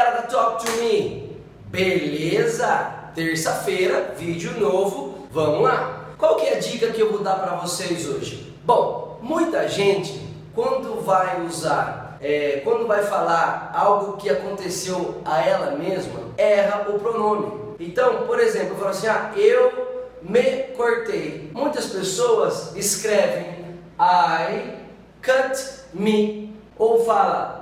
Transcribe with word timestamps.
Talk 0.00 0.64
to 0.64 0.72
me. 0.80 1.36
Beleza? 1.66 3.10
Terça-feira, 3.14 4.14
vídeo 4.16 4.58
novo. 4.58 5.28
Vamos 5.30 5.62
lá. 5.62 6.06
Qual 6.16 6.36
que 6.36 6.46
é 6.46 6.56
a 6.56 6.58
dica 6.58 6.90
que 6.90 7.02
eu 7.02 7.12
vou 7.12 7.22
dar 7.22 7.34
para 7.34 7.56
vocês 7.56 8.08
hoje? 8.08 8.56
Bom, 8.64 9.18
muita 9.20 9.68
gente 9.68 10.18
quando 10.54 11.04
vai 11.04 11.42
usar, 11.42 12.16
é, 12.22 12.62
quando 12.64 12.86
vai 12.86 13.02
falar 13.02 13.72
algo 13.74 14.16
que 14.16 14.30
aconteceu 14.30 15.20
a 15.22 15.44
ela 15.44 15.72
mesma, 15.72 16.20
erra 16.38 16.86
o 16.88 16.98
pronome. 16.98 17.74
Então, 17.78 18.26
por 18.26 18.40
exemplo, 18.40 18.70
eu 18.70 18.76
falo 18.76 18.90
assim: 18.90 19.06
ah, 19.06 19.32
eu 19.36 20.16
me 20.22 20.62
cortei. 20.78 21.50
Muitas 21.52 21.86
pessoas 21.86 22.74
escrevem 22.74 23.76
I 24.00 24.76
cut 25.22 25.62
me 25.92 26.56
ou 26.78 27.04
fala 27.04 27.60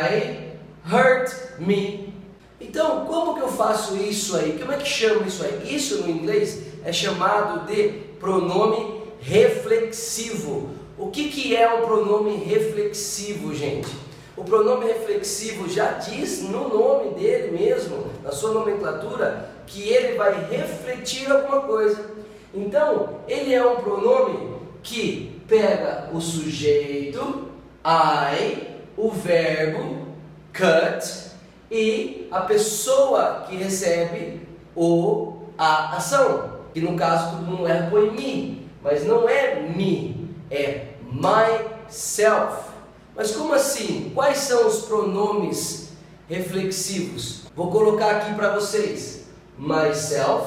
I 0.00 0.51
hurt 0.84 1.32
me. 1.58 2.12
Então, 2.60 3.04
como 3.06 3.34
que 3.34 3.40
eu 3.40 3.48
faço 3.48 3.96
isso 3.96 4.36
aí? 4.36 4.58
Como 4.58 4.72
é 4.72 4.76
que 4.76 4.88
chama 4.88 5.26
isso 5.26 5.44
aí? 5.44 5.74
Isso 5.74 6.02
no 6.02 6.10
inglês 6.10 6.62
é 6.84 6.92
chamado 6.92 7.66
de 7.66 7.88
pronome 8.20 9.02
reflexivo. 9.20 10.70
O 10.96 11.10
que, 11.10 11.28
que 11.28 11.56
é 11.56 11.68
um 11.72 11.82
pronome 11.82 12.36
reflexivo, 12.36 13.54
gente? 13.54 13.88
O 14.36 14.44
pronome 14.44 14.86
reflexivo 14.86 15.68
já 15.68 15.92
diz 15.92 16.42
no 16.42 16.68
nome 16.68 17.14
dele 17.14 17.56
mesmo, 17.56 18.06
na 18.22 18.30
sua 18.30 18.52
nomenclatura, 18.52 19.50
que 19.66 19.88
ele 19.88 20.16
vai 20.16 20.48
refletir 20.50 21.30
alguma 21.30 21.60
coisa. 21.62 22.10
Então, 22.54 23.20
ele 23.28 23.52
é 23.52 23.64
um 23.64 23.76
pronome 23.76 24.56
que 24.82 25.40
pega 25.48 26.08
o 26.12 26.20
sujeito, 26.20 27.48
I, 27.84 28.68
o 28.96 29.10
verbo, 29.10 30.11
cut, 30.52 31.32
e 31.70 32.28
a 32.30 32.40
pessoa 32.42 33.46
que 33.48 33.56
recebe 33.56 34.46
o, 34.76 35.38
a 35.56 35.96
ação. 35.96 36.52
Que 36.74 36.80
no 36.80 36.96
caso 36.96 37.36
todo 37.36 37.46
mundo 37.46 37.66
erra 37.66 37.88
põe 37.90 38.10
me, 38.10 38.70
mas 38.82 39.04
não 39.04 39.28
é 39.28 39.60
me, 39.60 40.34
é 40.50 40.88
myself. 41.10 42.70
Mas 43.14 43.32
como 43.32 43.54
assim? 43.54 44.10
Quais 44.14 44.38
são 44.38 44.66
os 44.66 44.82
pronomes 44.82 45.92
reflexivos? 46.28 47.42
Vou 47.54 47.70
colocar 47.70 48.10
aqui 48.16 48.34
para 48.34 48.54
vocês: 48.54 49.26
myself, 49.58 50.46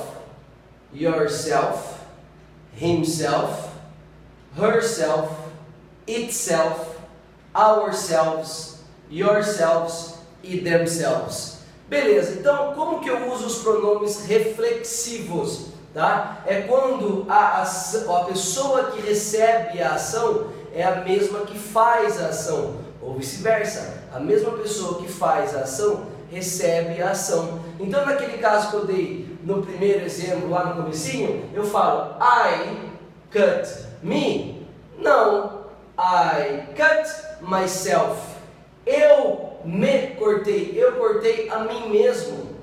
yourself, 0.94 1.96
himself, 2.76 3.70
herself, 4.58 5.32
itself, 6.08 6.80
ourselves, 7.54 8.75
yourselves 9.12 10.16
e 10.44 10.60
themselves. 10.60 11.60
Beleza, 11.88 12.40
então 12.40 12.74
como 12.74 13.00
que 13.00 13.10
eu 13.10 13.32
uso 13.32 13.46
os 13.46 13.60
pronomes 13.60 14.26
reflexivos? 14.26 15.68
Tá? 15.94 16.42
É 16.46 16.62
quando 16.62 17.26
a, 17.30 17.62
a, 17.62 17.64
a 17.64 18.26
pessoa 18.26 18.92
que 18.92 19.02
recebe 19.02 19.82
a 19.82 19.94
ação 19.94 20.48
é 20.74 20.84
a 20.84 20.98
mesma 20.98 21.40
que 21.40 21.58
faz 21.58 22.22
a 22.22 22.28
ação, 22.28 22.76
ou 23.02 23.14
vice-versa. 23.14 24.04
A 24.14 24.20
mesma 24.20 24.52
pessoa 24.52 25.00
que 25.00 25.08
faz 25.08 25.56
a 25.56 25.62
ação 25.62 26.08
recebe 26.30 27.02
a 27.02 27.12
ação. 27.12 27.62
Então, 27.80 28.06
naquele 28.06 28.40
caso 28.40 28.72
que 28.72 28.76
eu 28.76 28.86
dei 28.86 29.38
no 29.44 29.62
primeiro 29.62 30.04
exemplo 30.04 30.50
lá 30.50 30.66
no 30.66 30.84
comecinho, 30.84 31.50
eu 31.54 31.64
falo 31.64 32.18
I 32.22 32.90
cut 33.32 33.86
me. 34.04 34.68
Não, 34.98 35.66
I 35.98 36.66
cut 36.76 37.10
myself. 37.42 38.35
Eu 38.86 39.60
me 39.66 40.08
cortei, 40.16 40.74
eu 40.76 40.94
cortei 40.94 41.50
a 41.50 41.60
mim 41.60 41.90
mesmo. 41.90 42.56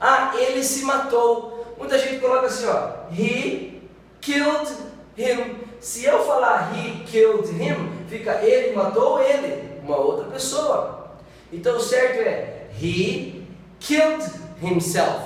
Ah, 0.00 0.32
ele 0.36 0.62
se 0.62 0.84
matou. 0.84 1.74
Muita 1.78 1.98
gente 1.98 2.18
coloca 2.18 2.46
assim, 2.46 2.66
ó, 2.66 3.10
he 3.12 3.80
killed 4.20 4.68
him. 5.16 5.56
Se 5.80 6.04
eu 6.04 6.24
falar 6.24 6.72
he 6.74 7.04
killed 7.04 7.48
him, 7.50 8.04
fica 8.08 8.42
ele 8.42 8.74
matou 8.74 9.20
ele, 9.22 9.80
uma 9.82 9.96
outra 9.96 10.24
pessoa. 10.26 11.12
Então 11.52 11.76
o 11.76 11.80
certo 11.80 12.20
é 12.20 12.66
he 12.80 13.44
killed 13.78 14.24
himself. 14.60 15.22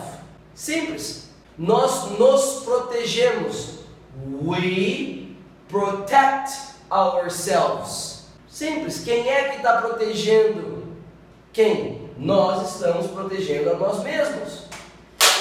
Simples. 0.55 1.31
Nós 1.57 2.19
nos 2.19 2.63
protegemos. 2.65 3.81
We 4.43 5.37
protect 5.69 6.53
ourselves. 6.91 8.12
Simples. 8.63 9.03
Quem 9.03 9.29
é 9.29 9.49
que 9.49 9.57
está 9.57 9.79
protegendo? 9.79 10.85
Quem? 11.53 12.09
Nós 12.17 12.77
estamos 12.77 13.09
protegendo 13.09 13.71
a 13.71 13.75
nós 13.75 14.05
mesmos. 14.05 14.67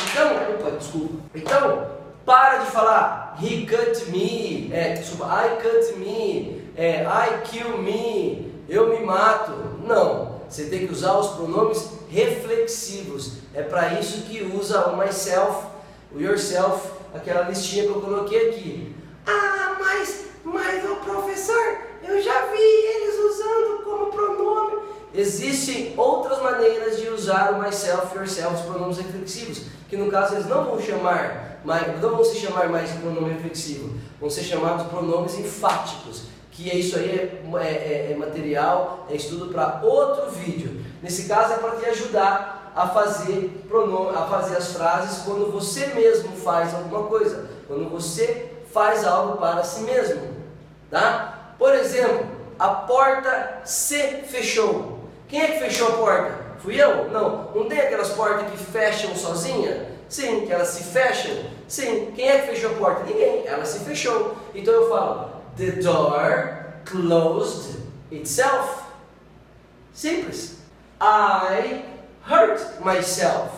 Então, 0.09 0.31
opa, 0.55 0.71
desculpa. 0.71 1.21
Então, 1.35 1.87
para 2.25 2.57
de 2.57 2.71
falar 2.71 3.37
he 3.39 3.67
cut 3.67 4.09
me, 4.09 4.71
é, 4.73 4.93
desculpa, 4.93 5.27
I 5.27 5.61
cut 5.61 5.99
me, 5.99 6.63
é, 6.75 7.03
I 7.03 7.41
kill 7.43 7.77
me, 7.77 8.51
eu 8.67 8.89
me 8.89 9.05
mato. 9.05 9.51
Não, 9.85 10.41
você 10.49 10.65
tem 10.65 10.87
que 10.87 10.93
usar 10.93 11.15
os 11.19 11.35
pronomes 11.35 11.91
reflexivos. 12.09 13.33
É 13.53 13.61
para 13.61 13.99
isso 13.99 14.23
que 14.23 14.41
usa 14.41 14.87
o 14.87 14.97
myself, 14.97 15.67
o 16.11 16.19
yourself, 16.19 16.89
aquela 17.13 17.47
listinha 17.47 17.83
que 17.83 17.89
eu 17.91 18.01
coloquei 18.01 18.49
aqui. 18.49 18.95
Ah, 19.27 19.75
mas, 19.79 20.25
o 20.43 20.95
professor, 20.95 21.91
eu 22.03 22.21
já 22.21 22.45
vi 22.47 22.59
eles 22.59 23.15
usando 23.19 23.83
como 23.83 24.11
pronome. 24.11 24.81
Existem 25.21 25.93
outras 25.97 26.41
maneiras 26.41 26.99
de 26.99 27.07
usar 27.09 27.53
o 27.53 27.61
myself, 27.61 28.15
yourself, 28.15 28.55
os 28.55 28.61
pronomes 28.61 28.97
reflexivos, 28.97 29.65
que 29.87 29.95
no 29.95 30.09
caso 30.09 30.33
eles 30.33 30.47
não 30.47 30.65
vão 30.65 30.81
chamar 30.81 31.51
não 31.63 32.15
vão 32.15 32.23
se 32.23 32.37
chamar 32.37 32.69
mais 32.69 32.91
de 32.91 32.97
pronome 32.97 33.33
reflexivo, 33.33 33.95
vão 34.19 34.29
ser 34.29 34.41
chamados 34.41 34.87
pronomes 34.87 35.37
enfáticos, 35.37 36.23
que 36.51 36.71
é 36.71 36.75
isso 36.75 36.97
aí 36.97 37.11
é, 37.11 37.43
é, 37.59 37.67
é, 37.67 38.11
é 38.11 38.15
material, 38.15 39.05
é 39.09 39.15
estudo 39.15 39.53
para 39.53 39.79
outro 39.83 40.31
vídeo. 40.31 40.83
Nesse 41.03 41.27
caso 41.27 41.53
é 41.53 41.57
para 41.57 41.75
te 41.75 41.85
ajudar 41.85 42.73
a 42.75 42.87
fazer 42.87 43.63
pronome, 43.67 44.17
a 44.17 44.25
fazer 44.25 44.57
as 44.57 44.73
frases 44.73 45.23
quando 45.23 45.51
você 45.51 45.87
mesmo 45.87 46.35
faz 46.35 46.73
alguma 46.73 47.03
coisa, 47.03 47.47
quando 47.67 47.89
você 47.89 48.53
faz 48.73 49.05
algo 49.05 49.37
para 49.37 49.63
si 49.63 49.81
mesmo, 49.81 50.21
tá? 50.89 51.53
Por 51.59 51.75
exemplo, 51.75 52.25
a 52.57 52.69
porta 52.69 53.61
se 53.63 54.01
fechou. 54.23 55.00
Quem 55.31 55.41
é 55.41 55.47
que 55.47 55.59
fechou 55.59 55.87
a 55.87 55.91
porta? 55.93 56.39
Fui 56.59 56.75
eu? 56.75 57.09
Não. 57.09 57.51
Não 57.55 57.69
tem 57.69 57.79
aquelas 57.79 58.09
portas 58.09 58.51
que 58.51 58.57
fecham 58.57 59.15
sozinha? 59.15 59.87
Sim. 60.09 60.45
Que 60.45 60.51
elas 60.51 60.67
se 60.67 60.83
fecham? 60.83 61.45
Sim. 61.69 62.11
Quem 62.13 62.27
é 62.27 62.39
que 62.39 62.47
fechou 62.47 62.71
a 62.71 62.73
porta? 62.73 63.05
Ninguém. 63.05 63.47
Ela 63.47 63.63
se 63.63 63.79
fechou. 63.85 64.35
Então 64.53 64.73
eu 64.73 64.89
falo: 64.89 65.31
The 65.55 65.81
door 65.81 66.73
closed 66.83 67.77
itself. 68.11 68.83
Simples. 69.93 70.57
I 70.99 71.81
hurt 72.29 72.59
myself. 72.83 73.51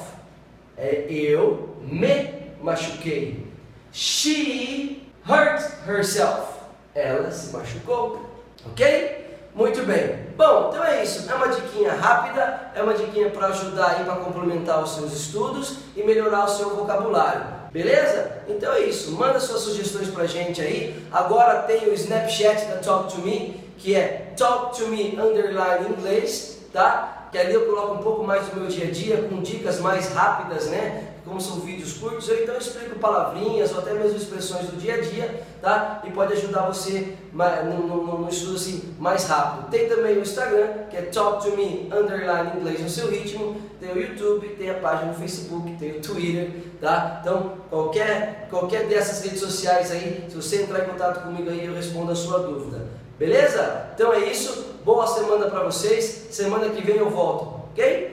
É 0.77 1.07
eu 1.09 1.75
me 1.81 2.53
machuquei. 2.61 3.47
She 3.91 5.09
hurt 5.27 5.59
herself. 5.87 6.53
Ela 6.93 7.31
se 7.31 7.51
machucou. 7.51 8.29
Ok? 8.63 9.22
Muito 9.55 9.83
bem. 9.85 10.23
Bom, 10.35 10.69
então 10.71 10.83
é 10.83 11.03
isso. 11.03 11.31
É 11.31 11.35
uma 11.35 11.47
diquinha 11.47 11.93
rápida, 11.93 12.71
é 12.73 12.81
uma 12.81 12.93
diquinha 12.95 13.29
para 13.29 13.47
ajudar 13.47 13.97
aí 13.97 14.03
para 14.03 14.15
complementar 14.15 14.81
os 14.81 14.95
seus 14.95 15.13
estudos 15.13 15.77
e 15.95 16.03
melhorar 16.03 16.45
o 16.45 16.47
seu 16.47 16.75
vocabulário. 16.75 17.45
Beleza? 17.71 18.31
Então 18.47 18.73
é 18.73 18.81
isso. 18.81 19.11
Manda 19.11 19.39
suas 19.39 19.61
sugestões 19.61 20.07
pra 20.09 20.25
gente 20.25 20.59
aí. 20.59 20.95
Agora 21.11 21.61
tem 21.63 21.87
o 21.87 21.93
Snapchat 21.93 22.65
da 22.65 22.77
Talk 22.77 23.13
to 23.13 23.21
Me, 23.21 23.63
que 23.77 23.95
é 23.95 24.33
Talk 24.35 24.75
to 24.75 24.87
Me 24.87 25.17
underline 25.19 25.89
inglês, 25.89 26.59
tá? 26.73 27.27
Que 27.31 27.37
ali 27.37 27.53
eu 27.53 27.65
coloco 27.67 27.93
um 27.95 28.03
pouco 28.03 28.23
mais 28.23 28.47
do 28.47 28.59
meu 28.59 28.67
dia 28.67 28.87
a 28.87 28.91
dia 28.91 29.17
com 29.29 29.41
dicas 29.41 29.79
mais 29.79 30.11
rápidas, 30.13 30.67
né? 30.67 31.12
Como 31.25 31.39
são 31.39 31.61
vídeos 31.61 31.93
curtos, 31.93 32.27
eu 32.27 32.43
então 32.43 32.57
explico 32.57 32.99
palavrinhas 32.99 33.71
ou 33.71 33.79
até 33.79 33.93
mesmo 33.93 34.17
expressões 34.17 34.67
do 34.67 34.77
dia 34.77 34.95
a 34.95 35.01
dia, 35.01 35.43
tá? 35.61 36.01
E 36.03 36.11
pode 36.11 36.33
ajudar 36.33 36.67
você 36.67 37.15
no, 37.33 38.27
estudo 38.29 38.55
assim 38.55 38.95
mais 38.99 39.25
rápido. 39.25 39.69
Tem 39.69 39.87
também 39.87 40.17
o 40.17 40.21
Instagram, 40.21 40.85
que 40.89 40.97
é 40.97 41.01
Talk 41.03 41.43
to 41.43 41.55
Me 41.55 41.89
underline 41.91 42.57
inglês 42.57 42.81
no 42.81 42.89
seu 42.89 43.09
ritmo. 43.09 43.55
Tem 43.79 43.91
o 43.91 43.99
YouTube, 43.99 44.47
tem 44.49 44.69
a 44.69 44.75
página 44.75 45.11
no 45.11 45.17
Facebook, 45.17 45.75
tem 45.77 45.97
o 45.97 46.01
Twitter, 46.01 46.51
tá? 46.81 47.19
Então 47.21 47.53
qualquer 47.69 48.47
qualquer 48.49 48.87
dessas 48.87 49.23
redes 49.23 49.39
sociais 49.39 49.91
aí, 49.91 50.25
se 50.27 50.35
você 50.35 50.63
entrar 50.63 50.85
em 50.85 50.89
contato 50.89 51.23
comigo 51.23 51.49
aí, 51.49 51.65
eu 51.65 51.73
respondo 51.73 52.11
a 52.11 52.15
sua 52.15 52.39
dúvida. 52.39 52.85
Beleza? 53.17 53.91
Então 53.95 54.11
é 54.11 54.19
isso. 54.19 54.73
Boa 54.83 55.07
semana 55.07 55.49
para 55.49 55.63
vocês. 55.63 56.27
Semana 56.31 56.69
que 56.69 56.81
vem 56.81 56.97
eu 56.97 57.09
volto, 57.09 57.69
ok? 57.71 58.12